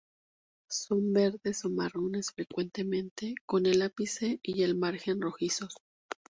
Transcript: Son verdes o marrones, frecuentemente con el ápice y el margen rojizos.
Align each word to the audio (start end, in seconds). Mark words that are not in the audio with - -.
Son 0.67 1.13
verdes 1.13 1.63
o 1.63 1.69
marrones, 1.69 2.31
frecuentemente 2.31 3.35
con 3.45 3.67
el 3.67 3.83
ápice 3.83 4.39
y 4.41 4.63
el 4.63 4.75
margen 4.75 5.21
rojizos. 5.21 5.75